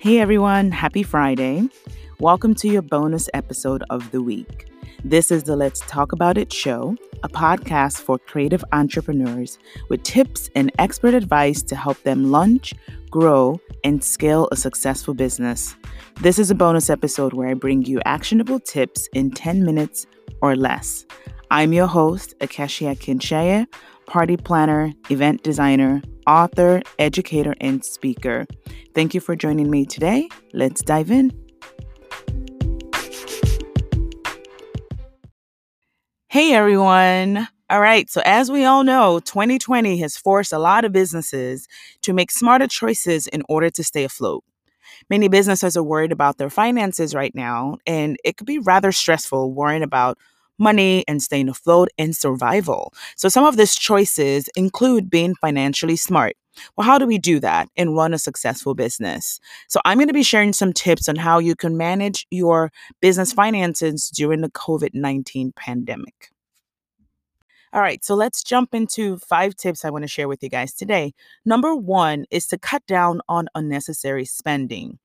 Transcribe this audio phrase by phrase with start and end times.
[0.00, 1.68] Hey everyone, happy Friday.
[2.20, 4.66] Welcome to your bonus episode of the week.
[5.04, 9.58] This is the Let's Talk About It show, a podcast for creative entrepreneurs
[9.90, 12.72] with tips and expert advice to help them launch,
[13.10, 15.76] grow, and scale a successful business.
[16.22, 20.06] This is a bonus episode where I bring you actionable tips in 10 minutes
[20.40, 21.04] or less.
[21.50, 23.66] I'm your host, Akeshi Akinseye,
[24.10, 28.44] party planner, event designer, author, educator, and speaker.
[28.92, 30.28] Thank you for joining me today.
[30.52, 31.30] Let's dive in.
[36.26, 37.46] Hey everyone.
[37.70, 41.68] All right, so as we all know, 2020 has forced a lot of businesses
[42.02, 44.42] to make smarter choices in order to stay afloat.
[45.08, 49.52] Many businesses are worried about their finances right now, and it could be rather stressful
[49.52, 50.18] worrying about
[50.60, 52.92] money and staying afloat and survival.
[53.16, 56.36] So, some of these choices include being financially smart.
[56.76, 59.40] Well, how do we do that and run a successful business?
[59.68, 63.32] So, I'm going to be sharing some tips on how you can manage your business
[63.32, 66.30] finances during the COVID 19 pandemic.
[67.72, 70.74] All right, so let's jump into five tips I want to share with you guys
[70.74, 71.12] today.
[71.44, 74.98] Number one is to cut down on unnecessary spending.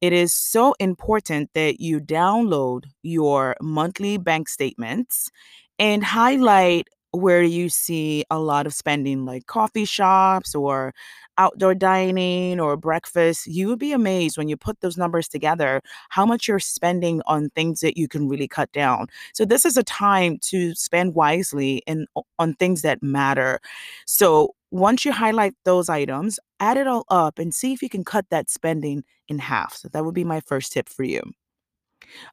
[0.00, 5.30] It is so important that you download your monthly bank statements
[5.78, 10.94] and highlight where you see a lot of spending, like coffee shops or
[11.38, 16.26] outdoor dining or breakfast, you would be amazed when you put those numbers together how
[16.26, 19.06] much you're spending on things that you can really cut down.
[19.34, 22.06] So, this is a time to spend wisely and
[22.38, 23.60] on things that matter.
[24.06, 28.04] So, once you highlight those items, add it all up and see if you can
[28.04, 29.74] cut that spending in half.
[29.74, 31.22] So, that would be my first tip for you.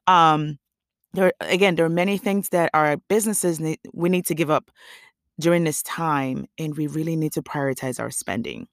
[0.06, 0.58] Um,
[1.14, 4.70] there again there are many things that our businesses need we need to give up
[5.42, 8.66] during this time and we really need to prioritize our spending.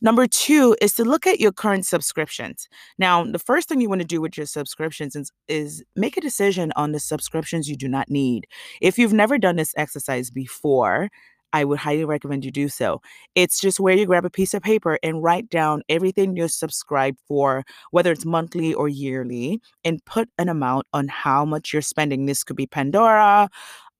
[0.00, 2.68] Number 2 is to look at your current subscriptions.
[2.98, 6.20] Now, the first thing you want to do with your subscriptions is, is make a
[6.20, 8.46] decision on the subscriptions you do not need.
[8.80, 11.10] If you've never done this exercise before,
[11.52, 13.02] I would highly recommend you do so.
[13.34, 17.18] It's just where you grab a piece of paper and write down everything you're subscribed
[17.28, 22.24] for, whether it's monthly or yearly, and put an amount on how much you're spending.
[22.24, 23.50] This could be Pandora,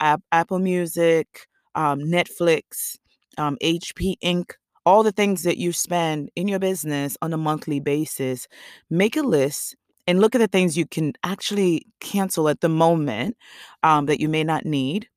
[0.00, 2.96] App- Apple Music, um, Netflix,
[3.38, 4.52] um, HP Inc.,
[4.84, 8.48] all the things that you spend in your business on a monthly basis.
[8.90, 9.76] Make a list
[10.08, 13.36] and look at the things you can actually cancel at the moment
[13.84, 15.08] um, that you may not need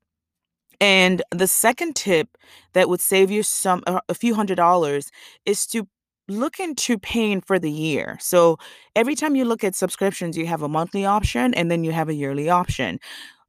[0.81, 2.37] and the second tip
[2.73, 5.11] that would save you some a a few hundred dollars
[5.45, 5.87] is to
[6.27, 8.17] look into paying for the year.
[8.19, 8.57] So
[8.95, 12.09] every time you look at subscriptions, you have a monthly option and then you have
[12.09, 12.99] a yearly option.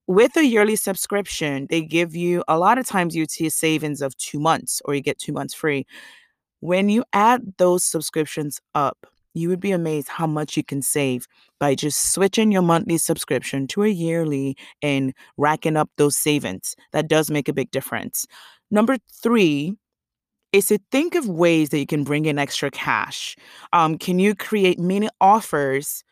[0.09, 4.17] With a yearly subscription, they give you a lot of times you see savings of
[4.19, 5.87] two months or you get two months free.
[6.61, 11.27] When you add those subscriptions up, you would be amazed how much you can save
[11.61, 16.77] by just switching your monthly subscription to a yearly and racking up those savings.
[16.93, 18.27] That does make a big difference.
[18.71, 19.77] Number three
[20.53, 23.37] is to think of ways that you can bring in extra cash.
[23.73, 26.03] Um, can you create mini offers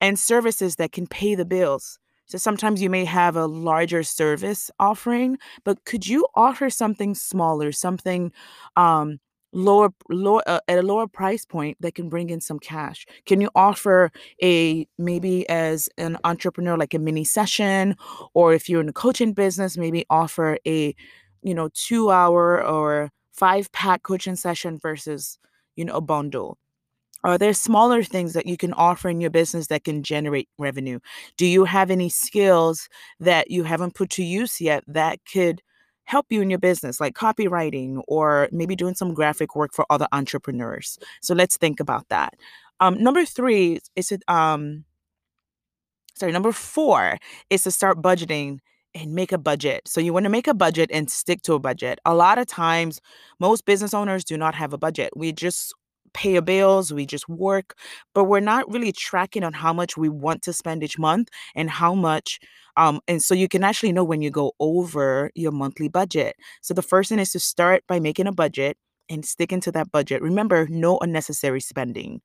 [0.00, 1.99] and services that can pay the bills?
[2.30, 7.72] So sometimes you may have a larger service offering, but could you offer something smaller,
[7.72, 8.30] something
[8.76, 9.18] um,
[9.52, 13.04] lower lower uh, at a lower price point that can bring in some cash?
[13.26, 17.96] Can you offer a maybe as an entrepreneur like a mini session
[18.32, 20.94] or if you're in a coaching business maybe offer a
[21.42, 25.36] you know 2 hour or 5 pack coaching session versus
[25.74, 26.58] you know a bundle
[27.22, 30.98] are there smaller things that you can offer in your business that can generate revenue
[31.36, 32.88] do you have any skills
[33.18, 35.62] that you haven't put to use yet that could
[36.10, 40.08] help you in your business, like copywriting or maybe doing some graphic work for other
[40.10, 40.98] entrepreneurs.
[41.22, 42.34] So let's think about that.
[42.80, 44.84] Um, number three is um
[46.14, 47.16] sorry, number four
[47.48, 48.58] is to start budgeting
[48.92, 49.82] and make a budget.
[49.86, 52.00] So you want to make a budget and stick to a budget.
[52.04, 53.00] A lot of times
[53.38, 55.10] most business owners do not have a budget.
[55.16, 55.72] We just
[56.12, 57.74] pay our bills, we just work,
[58.14, 61.70] but we're not really tracking on how much we want to spend each month and
[61.70, 62.40] how much
[62.76, 66.36] um and so you can actually know when you go over your monthly budget.
[66.62, 68.76] So the first thing is to start by making a budget
[69.08, 70.22] and sticking to that budget.
[70.22, 72.20] Remember, no unnecessary spending.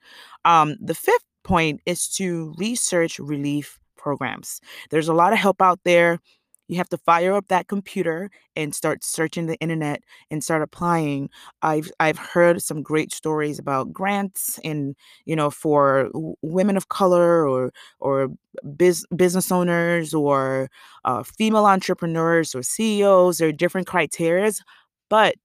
[0.46, 4.62] Um the fifth point is to research relief programs.
[4.92, 6.20] There's a lot of help out there.
[6.68, 10.02] You have to fire up that computer and start searching the internet
[10.32, 11.30] and start applying.
[11.62, 14.96] I've I've heard some great stories about grants and
[15.26, 16.10] you know for
[16.42, 18.30] women of color or or
[18.78, 20.70] biz, business owners or
[21.04, 23.38] uh, female entrepreneurs or CEOs.
[23.38, 24.62] There are different criterias,
[25.10, 25.36] but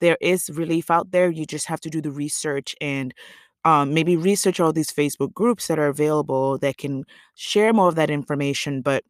[0.00, 1.30] there is relief out there.
[1.30, 3.14] You just have to do the research and
[3.64, 7.94] um, maybe research all these Facebook groups that are available that can share more of
[7.96, 9.04] that information, but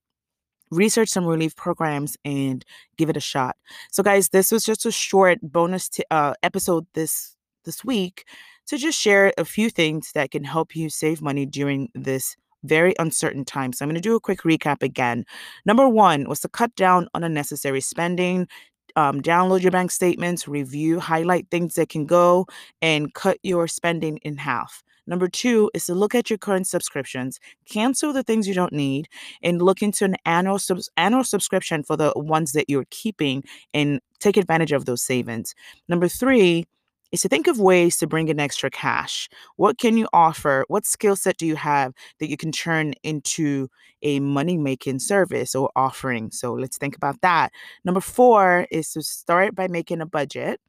[0.75, 2.65] research some relief programs and
[2.97, 3.57] give it a shot.
[3.91, 8.27] So, guys, this was just a short bonus t- uh, episode this this week
[8.67, 12.95] to just share a few things that can help you save money during this very
[12.99, 13.73] uncertain time.
[13.73, 15.25] So, I'm going to do a quick recap again.
[15.65, 18.49] Number one was to cut down on unnecessary spending.
[18.97, 22.47] Um, download your bank statements, review, highlight things that can go,
[22.81, 24.84] and cut your spending in half.
[25.07, 29.09] Number two is to look at your current subscriptions, cancel the things you don't need,
[29.43, 34.01] and look into an annual subs- annual subscription for the ones that you're keeping and
[34.21, 35.55] take advantage of those savings.
[35.89, 36.65] Number three
[37.13, 39.29] is to think of ways to bring in extra cash.
[39.57, 40.65] What can you offer?
[40.67, 43.69] What skill set do you have that you can turn into
[44.03, 46.33] a money making service or offering?
[46.33, 47.53] So let's think about that.
[47.85, 50.61] Number four is to start by making a budget.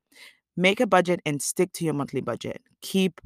[0.56, 2.62] Make a budget and stick to your monthly budget.
[2.82, 3.22] Keep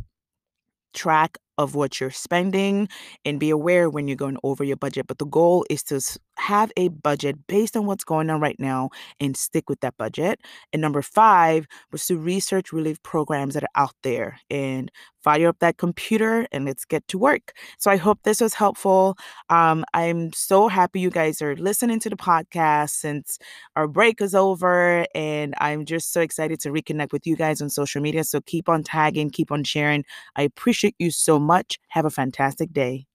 [0.94, 2.88] track of what you're spending
[3.26, 5.08] and be aware when you're going over your budget.
[5.08, 6.02] But the goal is to
[6.40, 8.90] have a budget based on what's going on right now
[9.20, 10.40] and stick with that budget.
[10.74, 14.92] And number five was to research relief programs that are out there and
[15.24, 17.52] fire up that computer and let's get to work.
[17.78, 19.18] So I hope this was helpful.
[19.50, 23.38] Um, I'm so happy you guys are listening to the podcast since
[23.76, 25.06] our break is over.
[25.14, 28.24] And I'm just so excited to reconnect with you guys on social media.
[28.24, 30.06] So keep on tagging, keep on sharing.
[30.36, 31.80] I appreciate you so much much.
[31.90, 33.09] Have a fantastic day.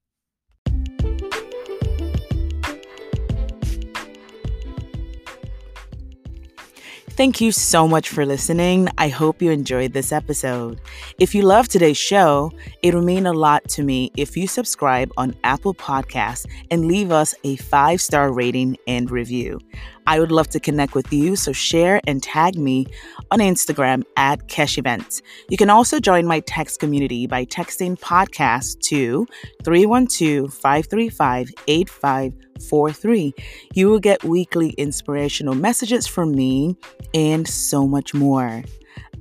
[7.16, 8.88] Thank you so much for listening.
[8.98, 10.80] I hope you enjoyed this episode.
[11.20, 12.50] If you love today's show,
[12.82, 17.12] it would mean a lot to me if you subscribe on Apple Podcasts and leave
[17.12, 19.60] us a five star rating and review.
[20.08, 22.86] I would love to connect with you, so share and tag me
[23.30, 25.22] on Instagram at Kesh Events.
[25.48, 29.24] You can also join my text community by texting podcast to
[29.62, 33.34] 312 535 8543.
[33.74, 36.76] You will get weekly inspirational messages from me
[37.12, 38.62] and so much more.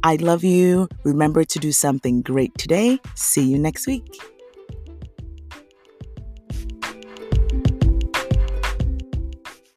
[0.03, 0.89] I love you.
[1.03, 2.99] Remember to do something great today.
[3.15, 4.32] See you next week.